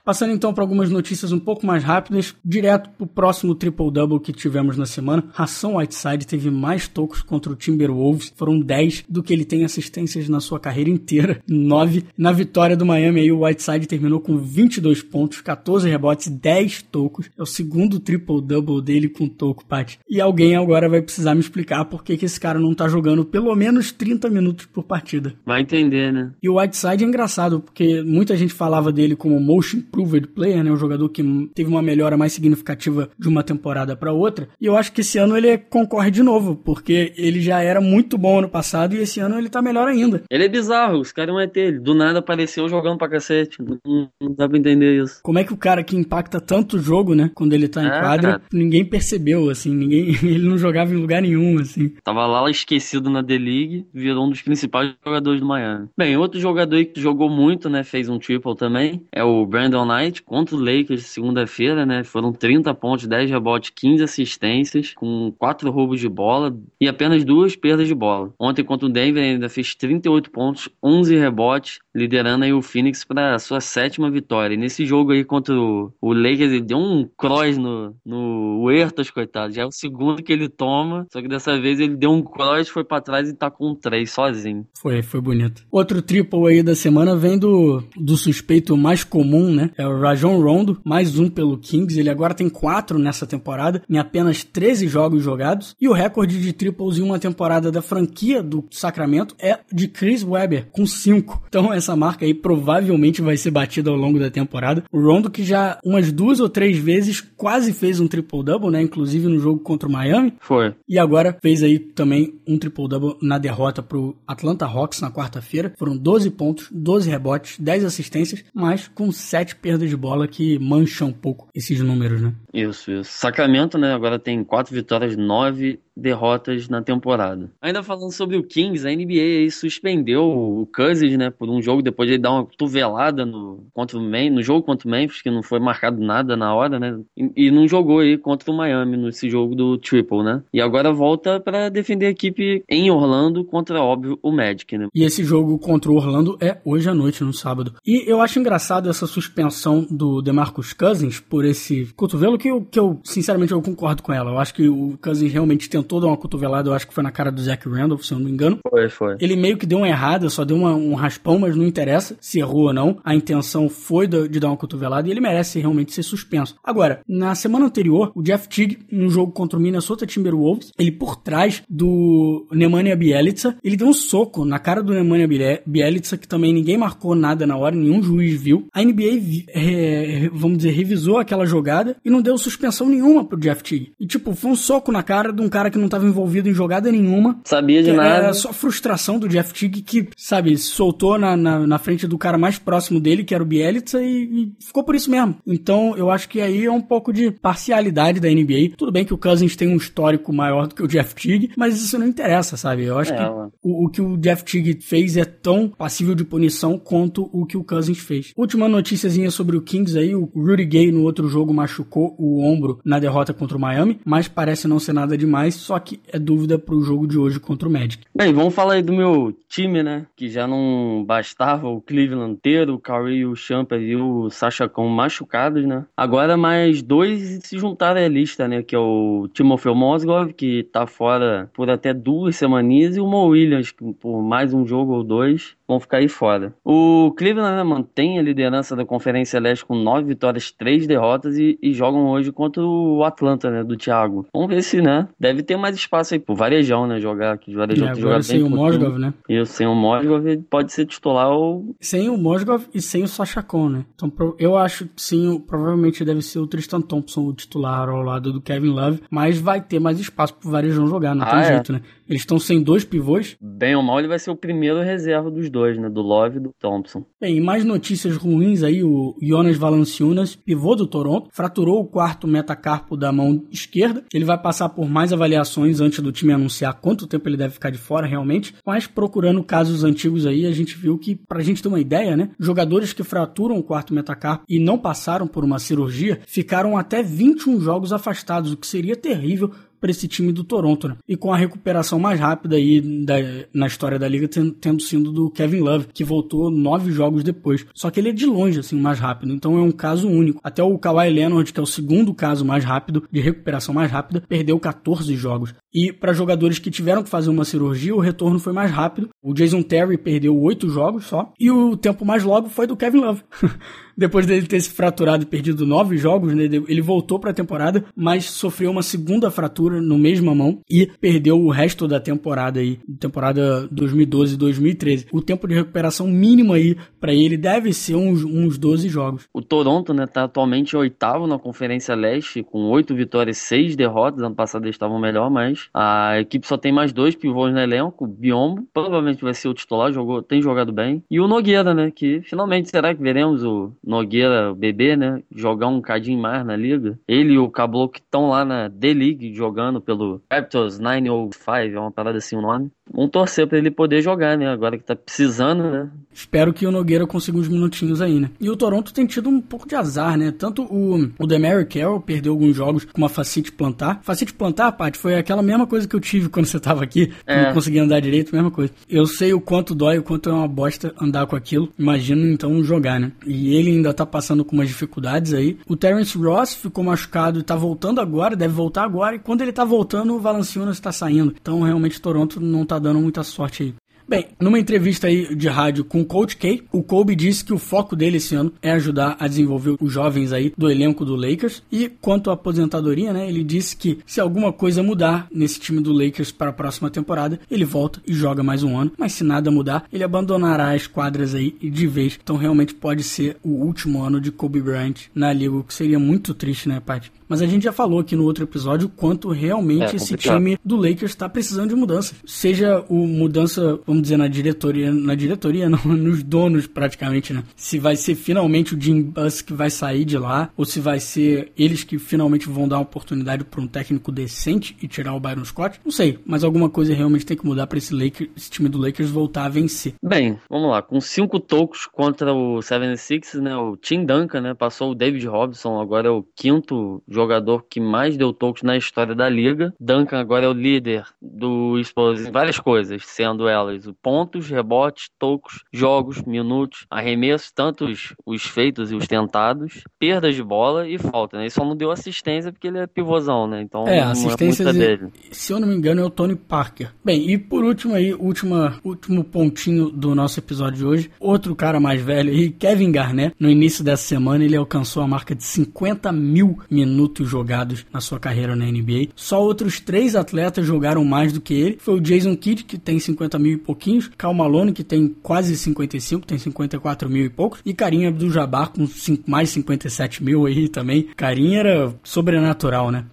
[0.05, 4.75] Passando então para algumas notícias um pouco mais rápidas, direto pro próximo triple-double que tivemos
[4.75, 5.23] na semana.
[5.31, 10.27] Ração Whiteside teve mais tocos contra o Timberwolves, foram 10 do que ele tem assistências
[10.27, 12.03] na sua carreira inteira, 9.
[12.17, 17.29] Na vitória do Miami aí o Whiteside terminou com 22 pontos, 14 rebotes, 10 tocos.
[17.37, 19.95] É o segundo triple-double dele com toco, Pat.
[20.09, 23.23] E alguém agora vai precisar me explicar por que, que esse cara não tá jogando
[23.23, 25.33] pelo menos 30 minutos por partida.
[25.45, 26.33] Vai entender, né?
[26.43, 30.71] E o Whiteside é engraçado, porque muita gente falava dele como motion improved player, né?
[30.71, 34.47] Um jogador que teve uma melhora mais significativa de uma temporada para outra.
[34.59, 38.17] E eu acho que esse ano ele concorre de novo, porque ele já era muito
[38.17, 40.23] bom ano passado e esse ano ele tá melhor ainda.
[40.29, 41.67] Ele é bizarro, os caras não é ter.
[41.67, 43.57] Ele do nada apareceu jogando pra cacete.
[43.61, 45.19] Não, não dá pra entender isso.
[45.21, 47.29] Como é que o cara que impacta tanto o jogo, né?
[47.35, 48.41] Quando ele tá em É, quadra, cara.
[48.51, 50.15] ninguém percebeu, assim, ninguém.
[50.33, 51.89] Ele não jogava em lugar nenhum, assim.
[52.03, 55.87] Tava lá esquecido na D-League, virou um dos principais jogadores do Miami.
[55.97, 59.82] Bem, outro jogador aí que jogou muito, né, fez um triple também, é o Brandon
[59.85, 62.03] Knight contra o Lakers segunda-feira, né?
[62.03, 67.55] Foram 30 pontos, 10 rebotes, 15 assistências, com 4 roubos de bola e apenas duas
[67.55, 68.33] perdas de bola.
[68.39, 73.37] Ontem contra o Denver ainda fez 38 pontos, 11 rebotes, liderando aí o Phoenix para
[73.39, 74.55] sua sétima vitória.
[74.55, 79.09] E nesse jogo aí contra o, o Lakers, ele deu um cross no, no Huertas,
[79.09, 79.53] coitado.
[79.53, 82.69] Já é o segundo que ele toma, só que dessa vez ele deu um cross,
[82.69, 84.65] foi para trás e tá com 3 sozinho.
[84.81, 85.63] Foi, foi bonito.
[85.71, 89.71] Outro triple aí da semana vem do, do suspeito mais comum, né?
[89.77, 91.99] É o Rajon Rondo, mais um pelo Kings.
[91.99, 95.75] Ele agora tem quatro nessa temporada, em apenas 13 jogos jogados.
[95.79, 100.23] E o recorde de triples em uma temporada da franquia do Sacramento é de Chris
[100.23, 101.43] Webber, com cinco.
[101.47, 104.83] Então essa marca aí provavelmente vai ser batida ao longo da temporada.
[104.91, 108.81] O Rondo que já umas duas ou três vezes quase fez um triple-double, né?
[108.81, 110.33] Inclusive no jogo contra o Miami.
[110.39, 110.73] Foi.
[110.87, 115.73] E agora fez aí também um triple-double na derrota pro Atlanta Hawks na quarta-feira.
[115.77, 121.07] Foram 12 pontos, 12 rebotes, 10 assistências, mas com 7 perdas de bola que mancham
[121.07, 122.33] um pouco esses números, né?
[122.53, 123.09] Isso, isso.
[123.13, 123.93] Sacramento, né?
[123.93, 127.49] Agora tem quatro vitórias, nove derrotas na temporada.
[127.61, 131.29] Ainda falando sobre o Kings, a NBA aí suspendeu o Cousins, né?
[131.29, 134.63] Por um jogo, depois de ele dar uma cotovelada no, contra o Man, no jogo
[134.63, 136.99] contra o Memphis, que não foi marcado nada na hora, né?
[137.15, 140.43] E, e não jogou aí contra o Miami nesse jogo do Triple, né?
[140.51, 144.87] E agora volta para defender a equipe em Orlando contra, óbvio, o Magic, né?
[144.93, 147.75] E esse jogo contra o Orlando é hoje à noite, no sábado.
[147.85, 149.52] E eu acho engraçado essa suspensão
[149.89, 154.31] do DeMarcus Cousins por esse cotovelo que eu, que eu sinceramente, eu concordo com ela.
[154.31, 157.11] Eu acho que o Cousins realmente tentou dar uma cotovelada, eu acho que foi na
[157.11, 158.59] cara do Zach Randolph, se eu não me engano.
[158.69, 159.15] Foi, foi.
[159.19, 162.39] Ele meio que deu uma errada, só deu uma- um raspão, mas não interessa se
[162.39, 162.97] errou ou não.
[163.03, 166.55] A intenção foi da- de dar uma cotovelada e ele merece realmente ser suspenso.
[166.63, 171.15] Agora, na semana anterior, o Jeff Teague, no jogo contra o Minnesota Timberwolves, ele por
[171.15, 175.27] trás do Nemanja Bjelica, ele deu um soco na cara do Nemanja
[175.65, 178.67] Bjelica, que também ninguém marcou nada na hora, nenhum juiz viu.
[178.73, 183.63] A NBA, é, vamos dizer, revisou aquela jogada e não deu suspensão nenhuma pro Jeff
[183.63, 183.93] Teague.
[183.99, 186.53] E tipo, foi um soco na cara de um cara que não estava envolvido em
[186.53, 187.39] jogada nenhuma.
[187.45, 188.09] Sabia de Que nada.
[188.09, 192.37] Era só frustração do Jeff Teague que, sabe, soltou na, na, na frente do cara
[192.37, 194.23] mais próximo dele, que era o Bielitsa, e,
[194.59, 195.35] e ficou por isso mesmo.
[195.45, 198.75] Então, eu acho que aí é um pouco de parcialidade da NBA.
[198.77, 201.81] Tudo bem que o Cousins tem um histórico maior do que o Jeff Teague, mas
[201.81, 202.83] isso não interessa, sabe?
[202.85, 203.23] Eu acho É, que
[203.61, 207.57] o, o que o Jeff Teague fez é tão passível de punição quanto o que
[207.57, 208.31] o Cousins fez.
[208.35, 210.15] Última notíciazinha rapidinha sobre o Kings aí.
[210.15, 214.27] O Rudy Gay no outro jogo machucou o ombro na derrota contra o Miami, mas
[214.27, 217.71] parece não ser nada demais, só que é dúvida pro jogo de hoje contra o
[217.71, 218.03] Magic.
[218.15, 220.05] Bem, vamos falar aí do meu time, né?
[220.15, 224.87] Que já não bastava o Cleveland inteiro, o Curry, o Champa e o Sasha com
[224.87, 225.85] machucados, né?
[225.95, 228.61] Agora mais dois se juntaram à lista, né?
[228.63, 233.27] Que é o Timofeu Mozgov, que tá fora por até duas semaninhas, e o Mo
[233.27, 236.53] Williams, que por mais um jogo ou dois vão ficar aí fora.
[236.63, 241.57] O Cleveland né, mantém a liderança da Conferência Leste com nove vitórias, três derrotas e,
[241.61, 244.25] e, jogam hoje contra o Atlanta, né, do Thiago.
[244.33, 247.57] Vamos ver se, né, deve ter mais espaço aí pro Varejão, né, jogar, que o
[247.57, 249.13] Varejão é, tem jogado sem o Mosgov, né?
[249.27, 251.75] E sem o Mosgov pode ser titular ou...
[251.79, 253.85] Sem o Mosgov e sem o Sachacon, né?
[253.95, 258.31] Então eu acho que sim, provavelmente deve ser o Tristan Thompson o titular ao lado
[258.31, 261.47] do Kevin Love, mas vai ter mais espaço pro Varejão jogar, não ah, tem é?
[261.53, 261.81] jeito, né?
[262.07, 263.37] Eles estão sem dois pivôs.
[263.41, 265.89] Bem ou mal, ele vai ser o primeiro reserva dos dois, né?
[265.89, 267.05] Do Love e do Thompson.
[267.19, 272.27] Bem, e mais notícias ruins aí, o Jonas Valanciunas, pivô do Toronto, fraturou o quarto
[272.27, 274.03] metacarpo da mão esquerda.
[274.13, 277.69] Ele vai passar por mais avaliações antes do time anunciar quanto tempo ele deve ficar
[277.69, 278.53] de fora realmente.
[278.65, 282.29] Mas procurando casos antigos aí, a gente viu que, pra gente ter uma ideia, né?
[282.39, 287.59] Jogadores que fraturam o quarto metacarpo e não passaram por uma cirurgia ficaram até 21
[287.59, 289.51] jogos afastados, o que seria terrível
[289.83, 290.95] para esse time do Toronto, né?
[291.05, 293.15] E com a recuperação mais rápida aí da,
[293.53, 297.65] na história da liga tendo, tendo sido do Kevin Love, que voltou nove jogos depois.
[297.75, 299.33] Só que ele é de longe, assim, mais rápido.
[299.33, 300.39] Então é um caso único.
[300.41, 304.23] Até o Kawhi Leonard, que é o segundo caso mais rápido, de recuperação mais rápida,
[304.25, 305.53] perdeu 14 jogos.
[305.73, 309.09] E para jogadores que tiveram que fazer uma cirurgia, o retorno foi mais rápido.
[309.21, 311.33] O Jason Terry perdeu oito jogos só.
[311.37, 313.23] E o tempo mais logo foi do Kevin Love.
[313.97, 317.85] depois dele ter se fraturado e perdido nove jogos, né, ele voltou para a temporada,
[317.95, 322.79] mas sofreu uma segunda fratura no mesma mão e perdeu o resto da temporada aí,
[322.99, 325.07] temporada 2012-2013.
[325.11, 329.27] O tempo de recuperação mínimo aí para ele deve ser uns, uns 12 jogos.
[329.33, 334.21] O Toronto, né, tá atualmente oitavo na Conferência Leste com oito vitórias, seis derrotas.
[334.21, 338.07] Ano passado eles estavam melhor, mas a equipe só tem mais dois pivôs no elenco.
[338.07, 341.03] Biombo provavelmente vai ser o titular, jogou, tem jogado bem.
[341.09, 345.81] E o Nogueira, né, que finalmente será que veremos o Nogueira, bebê, né, jogar um
[345.81, 346.97] cadinho mais na liga.
[347.07, 351.91] Ele e o Caboclo que estão lá na D-League jogando pelo Raptors 905, é uma
[351.91, 352.71] parada assim o nome.
[352.93, 354.47] Vamos torcer para ele poder jogar, né?
[354.47, 355.89] Agora que tá precisando, né?
[356.13, 358.29] Espero que o Nogueira consiga uns minutinhos aí, né?
[358.39, 360.31] E o Toronto tem tido um pouco de azar, né?
[360.31, 363.99] Tanto o, o Demary Carroll perdeu alguns jogos com uma facite plantar.
[364.03, 367.11] Facite plantar, Paty, foi aquela mesma coisa que eu tive quando você tava aqui.
[367.25, 367.47] É.
[367.47, 368.71] Não conseguia andar direito, mesma coisa.
[368.87, 371.69] Eu sei o quanto dói, o quanto é uma bosta andar com aquilo.
[371.79, 373.11] Imagino então jogar, né?
[373.25, 375.57] E ele ainda tá passando com umas dificuldades aí.
[375.67, 379.15] O Terence Ross ficou machucado e tá voltando agora, deve voltar agora.
[379.15, 381.33] E quando ele tá voltando, o Valanciunas tá saindo.
[381.41, 383.75] Então realmente Toronto não tá dando muita sorte aí.
[384.07, 387.57] Bem, numa entrevista aí de rádio com o Coach K, o Kobe disse que o
[387.57, 391.63] foco dele esse ano é ajudar a desenvolver os jovens aí do elenco do Lakers.
[391.71, 395.93] E quanto à aposentadoria, né, ele disse que se alguma coisa mudar nesse time do
[395.93, 398.91] Lakers para a próxima temporada, ele volta e joga mais um ano.
[398.97, 402.19] Mas se nada mudar, ele abandonará as quadras aí de vez.
[402.21, 405.97] Então realmente pode ser o último ano de Kobe Bryant na liga, o que seria
[405.97, 407.11] muito triste, né, Paty?
[407.27, 410.75] Mas a gente já falou aqui no outro episódio quanto realmente é, esse time do
[410.75, 412.13] Lakers está precisando de mudança.
[412.25, 417.43] Seja o mudança, vamos dizer, na diretoria, na diretoria, não, nos donos praticamente, né?
[417.55, 420.99] Se vai ser finalmente o Jim Buss que vai sair de lá, ou se vai
[420.99, 425.19] ser eles que finalmente vão dar uma oportunidade para um técnico decente e tirar o
[425.19, 426.19] Byron Scott, não sei.
[426.25, 429.45] Mas alguma coisa realmente tem que mudar para esse, Lakers, esse time do Lakers voltar
[429.45, 429.93] a vencer.
[430.03, 430.81] Bem, vamos lá.
[430.81, 433.55] Com cinco tocos contra o 76 né?
[433.55, 434.53] O Tim Duncan, né?
[434.53, 439.15] Passou o David Robson, agora é o quinto jogador que mais deu tocos na história
[439.15, 439.73] da liga.
[439.79, 445.63] Duncan agora é o líder do Spurs em várias coisas, sendo elas pontos, rebotes, tocos,
[445.71, 451.37] jogos, minutos, arremessos, tanto os, os feitos e os tentados, perdas de bola e falta,
[451.37, 451.43] né?
[451.43, 453.61] Ele só não deu assistência porque ele é pivôzão, né?
[453.61, 455.07] Então é, assistência é dele.
[455.31, 456.91] Se eu não me engano é o Tony Parker.
[457.03, 461.79] Bem, e por último aí, última, último pontinho do nosso episódio de hoje, outro cara
[461.79, 466.11] mais velho aí, Kevin Garnett, no início dessa semana ele alcançou a marca de 50
[466.11, 469.09] mil minutos jogados na sua carreira na NBA.
[469.15, 471.77] Só outros três atletas jogaram mais do que ele.
[471.79, 475.57] Foi o Jason Kidd, que tem 50 mil e pouquinhos, Cal Malone, que tem quase
[475.57, 478.87] 55, tem 54 mil e poucos, e Karim Abdul-Jabbar com
[479.27, 481.09] mais 57 mil aí também.
[481.17, 483.05] Karim era sobrenatural, né?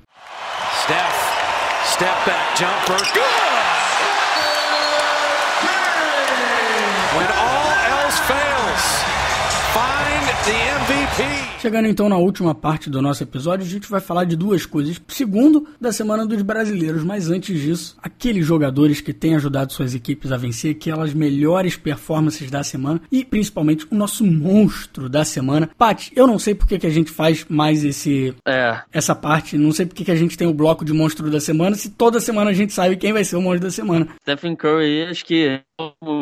[0.82, 3.40] Steph, step back jumper, good!
[7.16, 7.72] When all
[8.04, 8.84] else fails,
[9.72, 11.49] find the MVP.
[11.60, 14.98] Chegando então na última parte do nosso episódio, a gente vai falar de duas coisas.
[15.08, 20.32] Segundo, da semana dos brasileiros, mas antes disso, aqueles jogadores que têm ajudado suas equipes
[20.32, 25.68] a vencer, aquelas melhores performances da semana e principalmente o nosso monstro da semana.
[25.76, 29.70] Paty, eu não sei porque que a gente faz mais esse É, essa parte, não
[29.70, 32.52] sei porque que a gente tem o bloco de monstro da semana, se toda semana
[32.52, 34.08] a gente sabe quem vai ser o monstro da semana.
[34.22, 35.60] Stephen Curry, acho que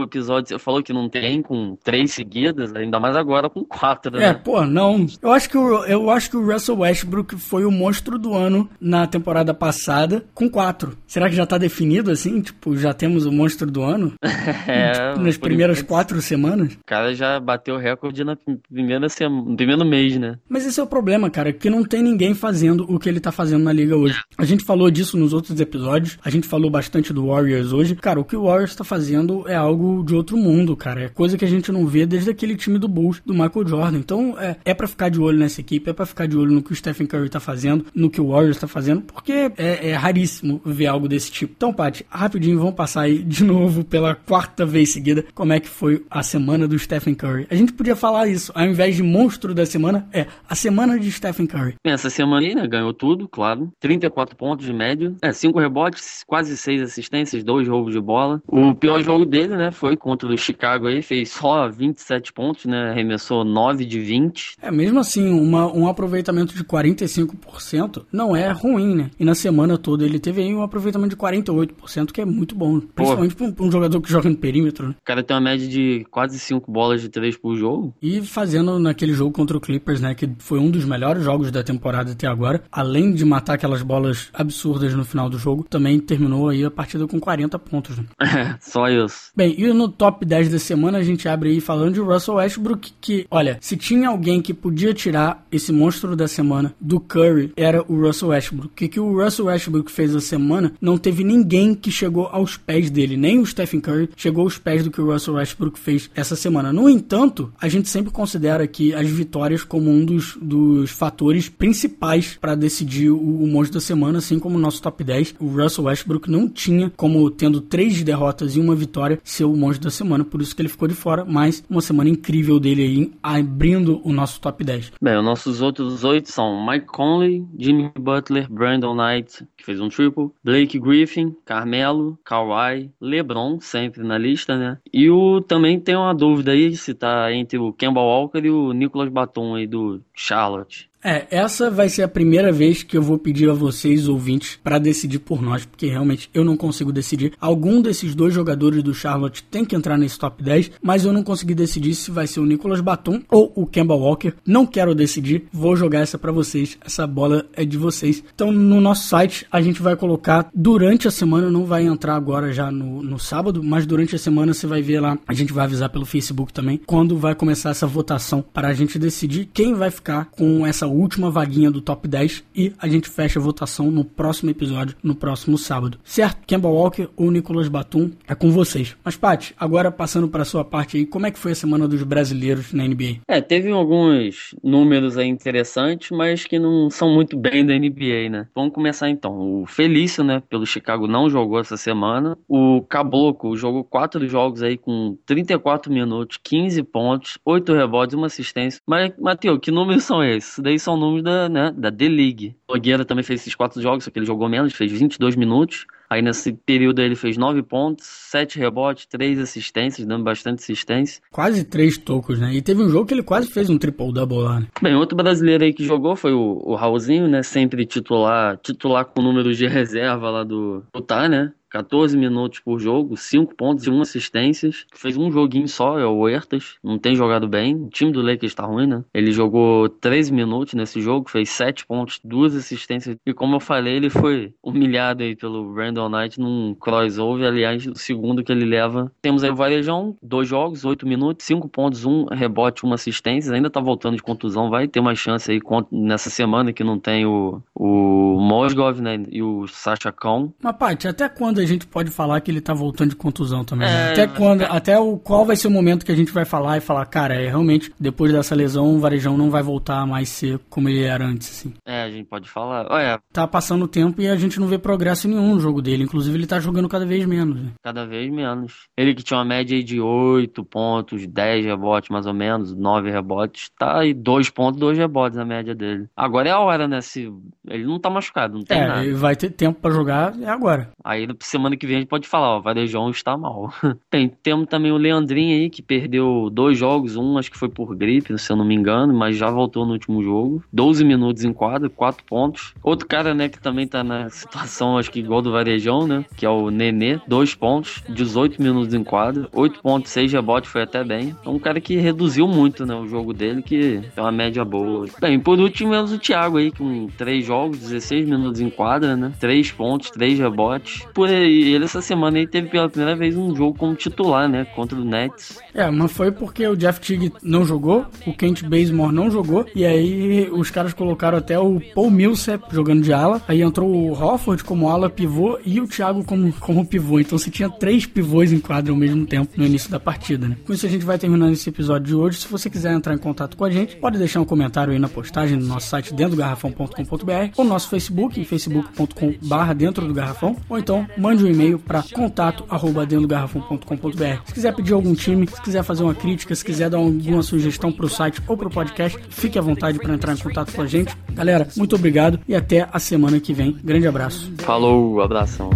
[0.03, 4.21] episódio você falou que não tem com três seguidas, ainda mais agora com quatro, É,
[4.21, 4.35] né?
[4.35, 5.07] pô, não.
[5.23, 8.69] Eu acho que o, eu acho que o Russell Westbrook foi o monstro do ano
[8.81, 10.97] na temporada passada com quatro.
[11.07, 12.41] Será que já tá definido assim?
[12.41, 14.13] Tipo, já temos o monstro do ano?
[14.67, 16.73] É, Nas por primeiras enquanto, quatro semanas?
[16.75, 18.37] O cara já bateu o recorde na
[18.71, 20.37] primeira semana, no primeiro mês, né?
[20.49, 23.33] Mas esse é o problema, cara, que não tem ninguém fazendo o que ele tá
[23.33, 24.21] fazendo na liga hoje.
[24.37, 27.95] A gente falou disso nos outros episódios, a gente falou bastante do Warriors hoje.
[27.97, 31.03] Cara, o que o Warriors tá fazendo é algo de outro mundo, cara.
[31.05, 33.99] É coisa que a gente não vê desde aquele time do Bulls, do Michael Jordan.
[33.99, 36.63] Então, é, é para ficar de olho nessa equipe, é pra ficar de olho no
[36.63, 39.95] que o Stephen Curry tá fazendo, no que o Warriors tá fazendo, porque é, é
[39.95, 41.55] raríssimo ver algo desse tipo.
[41.57, 45.69] Então, Paty, rapidinho, vamos passar aí de novo pela quarta vez seguida como é que
[45.69, 47.47] foi a semana do Stephen Curry.
[47.51, 51.11] A gente podia falar isso, ao invés de monstro da semana, é a semana de
[51.11, 51.75] Stephen Curry.
[51.85, 53.73] Bem, Essa semana aí, né, ganhou tudo, claro.
[53.81, 55.15] 34 pontos de média.
[55.23, 58.43] É, 5 rebotes, quase 6 assistências, 2 roubos de bola.
[58.47, 62.91] O pior jogo dele, né, foi contra o Chicago aí, fez só 27 pontos, né,
[62.91, 64.57] arremessou 9 de 20.
[64.61, 69.11] É, mesmo assim, uma, um aproveitamento de 45% não é ruim, né?
[69.19, 72.81] E na semana toda ele teve aí um aproveitamento de 48%, que é muito bom.
[72.81, 74.95] Principalmente pra um, um jogador que joga no perímetro, né?
[75.01, 77.95] O cara tem uma média de quase 5 bolas de 3 por jogo.
[78.01, 80.15] E fazendo naquele jogo contra o Clippers, né?
[80.15, 82.63] Que foi um dos melhores jogos da temporada até agora.
[82.71, 87.07] Além de matar aquelas bolas absurdas no final do jogo, também terminou aí a partida
[87.07, 88.05] com 40 pontos, né?
[88.21, 89.18] É, só isso.
[89.39, 92.93] Bem, e no top 10 da semana a gente abre aí falando de Russell Westbrook,
[93.01, 97.85] que, olha, se tinha alguém que podia tirar esse monstro da semana do Curry, era
[97.87, 98.67] o Russell Westbrook.
[98.67, 102.57] O que, que o Russell Westbrook fez a semana, não teve ninguém que chegou aos
[102.57, 106.11] pés dele, nem o Stephen Curry chegou aos pés do que o Russell Westbrook fez
[106.17, 106.73] essa semana.
[106.73, 112.37] No entanto, a gente sempre considera aqui as vitórias como um dos, dos fatores principais
[112.41, 115.37] para decidir o, o monstro da semana, assim como o nosso top 10.
[115.39, 119.85] O Russell Westbrook não tinha como tendo três derrotas e uma vitória ser o monstro
[119.85, 123.13] da semana, por isso que ele ficou de fora, mas uma semana incrível dele aí,
[123.23, 124.93] abrindo o nosso top 10.
[125.01, 129.89] Bem, os nossos outros oito são Mike Conley, Jimmy Butler, Brandon Knight, que fez um
[129.89, 134.79] triple, Blake Griffin, Carmelo, Kawhi, LeBron, sempre na lista, né?
[134.93, 138.73] E o também tem uma dúvida aí se tá entre o Kemba Walker e o
[138.73, 140.88] Nicolas Batum aí do Charlotte.
[141.03, 144.79] É, essa vai ser a primeira vez que eu vou pedir a vocês, ouvintes, para
[144.79, 147.33] decidir por nós, porque realmente eu não consigo decidir.
[147.41, 151.23] Algum desses dois jogadores do Charlotte tem que entrar nesse top 10, mas eu não
[151.23, 154.33] consegui decidir se vai ser o Nicolas Batum ou o Kemba Walker.
[154.45, 156.77] Não quero decidir, vou jogar essa para vocês.
[156.85, 158.23] Essa bola é de vocês.
[158.35, 162.53] Então, no nosso site, a gente vai colocar durante a semana, não vai entrar agora
[162.53, 165.17] já no, no sábado, mas durante a semana você vai ver lá.
[165.29, 168.99] A gente vai avisar pelo Facebook também quando vai começar essa votação para a gente
[168.99, 173.39] decidir quem vai ficar com essa última vaguinha do top 10 e a gente fecha
[173.39, 175.99] a votação no próximo episódio, no próximo sábado.
[176.05, 176.39] Certo?
[176.47, 178.97] Kemba Walker ou Nicolas Batum é com vocês.
[179.05, 182.03] Mas, Paty, agora passando para sua parte aí, como é que foi a semana dos
[182.03, 183.21] brasileiros na NBA?
[183.27, 188.49] É, teve alguns números aí interessantes, mas que não são muito bem da NBA, né?
[188.55, 189.63] Vamos começar então.
[189.63, 192.37] O Felício, né, pelo Chicago não jogou essa semana.
[192.49, 198.81] O Caboclo jogou quatro jogos aí com 34 minutos, 15 pontos, 8 rebotes uma assistência.
[198.87, 200.59] Mas, Matheus, que números são esses?
[200.59, 202.57] Daí são números da, né, da D-League.
[202.69, 205.87] Nogueira também fez esses quatro jogos, só que ele jogou menos, fez 22 minutos.
[206.11, 211.21] Aí nesse período ele fez 9 pontos, 7 rebotes, 3 assistências, dando bastante assistência.
[211.31, 212.55] Quase três tocos, né?
[212.55, 214.67] E teve um jogo que ele quase fez um triple-double lá, né?
[214.81, 217.43] Bem, outro brasileiro aí que jogou foi o, o Raulzinho, né?
[217.43, 221.53] Sempre titular, titular com números de reserva lá do Utah, né?
[221.71, 224.87] 14 minutos por jogo, 5 pontos e 1 assistências.
[224.95, 226.77] Fez um joguinho só, é o Huertas.
[226.83, 227.75] Não tem jogado bem.
[227.75, 229.05] O time do Lakers tá ruim, né?
[229.13, 233.17] Ele jogou 13 minutos nesse jogo, fez 7 pontos, 2 assistências.
[233.25, 237.47] E como eu falei, ele foi humilhado aí pelo Brandon Knight num crossover.
[237.47, 239.11] Aliás, o segundo que ele leva.
[239.21, 243.53] Temos aí o Varejão, 2 jogos, 8 minutos, 5 pontos, 1 rebote, 1 assistência.
[243.53, 245.61] Ainda tá voltando de contusão, vai ter uma chance aí
[245.93, 249.23] nessa semana que não tem o, o Mosgov, né?
[249.31, 250.51] E o Sasha Khan.
[250.63, 253.89] Mas, Paty, até quando a gente pode falar que ele tá voltando de contusão também?
[253.89, 254.09] Né?
[254.09, 256.79] É, até quando, até o qual vai ser o momento que a gente vai falar
[256.79, 260.59] e falar, cara, é realmente, depois dessa lesão, o Varejão não vai voltar mais ser
[260.69, 261.75] como ele era antes, assim.
[261.87, 262.87] É, a gente pode falar.
[263.33, 266.05] Tá passando o tempo e a gente não vê progresso nenhum no jogo dele.
[266.05, 267.61] Inclusive, ele tá jogando cada vez menos.
[267.61, 267.71] Né?
[267.83, 268.89] Cada vez menos.
[268.97, 273.71] Ele que tinha uma média de 8 pontos, 10 rebotes mais ou menos, 9 rebotes,
[273.79, 276.07] tá aí 2 pontos, 2 rebotes a média dele.
[276.17, 277.01] Agora é a hora, né?
[277.01, 277.33] Se
[277.67, 279.05] ele não tá machucado, não tem é, nada.
[279.05, 280.91] Ele vai ter tempo para jogar, é agora.
[281.05, 283.73] Aí semana que vem a gente pode falar, ó, Varejão está mal.
[284.11, 287.95] tem, temos também o Leandrinho aí, que perdeu dois jogos, um acho que foi por
[287.97, 290.63] gripe, se eu não me engano, mas já voltou no último jogo.
[290.73, 292.75] 12 minutos em quadra, 4 pontos.
[292.83, 296.25] Outro cara, né, que também tá na situação, acho que igual do Varejão, né?
[296.37, 300.83] Que é o Nenê, 2 pontos, 18 minutos em quadra, 8 pontos, 6 rebotes, foi
[300.83, 301.35] até bem.
[301.45, 305.07] É um cara que reduziu muito, né, o jogo dele, que é uma média boa.
[305.21, 309.33] Bem, por último, menos o Thiago aí, com 3 jogos, 16 minutos em quadra, né?
[309.41, 311.07] 3 pontos, 3 rebotes.
[311.15, 314.65] Por aí, ele essa semana aí teve pela primeira vez um jogo como titular, né?
[314.65, 315.59] Contra o Nets.
[315.75, 319.85] É, mas foi porque o Jeff Teague não jogou, o Kent Bazemore não jogou, e
[319.85, 324.63] aí os caras colocaram até o Paul Millsap jogando de ala, aí entrou o Hofford
[324.65, 327.21] como ala pivô e o Thiago como, como pivô.
[327.21, 330.57] Então você tinha três pivôs em quadra ao mesmo tempo no início da partida, né?
[330.67, 332.39] Com isso a gente vai terminando esse episódio de hoje.
[332.39, 335.09] Se você quiser entrar em contato com a gente, pode deixar um comentário aí na
[335.09, 339.35] postagem no nosso site dentro do garrafão.com.br ou no nosso Facebook, em facebook.com
[339.77, 344.43] dentro do garrafão, ou então mande um e-mail para contato arroba dentro do garrafão.com.br.
[344.47, 347.93] Se quiser pedir algum time, se quiser fazer uma crítica, se quiser dar alguma sugestão
[347.93, 350.81] para o site ou para o podcast, fique à vontade para entrar em contato com
[350.81, 351.15] a gente.
[351.35, 353.77] Galera, muito obrigado e até a semana que vem.
[353.85, 354.51] Grande abraço.
[354.59, 355.69] Falou, abração.